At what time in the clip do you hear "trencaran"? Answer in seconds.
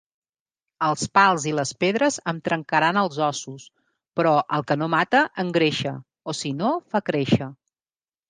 2.47-2.99